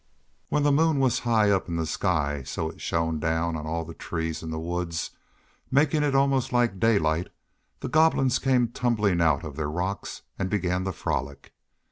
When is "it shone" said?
2.71-3.19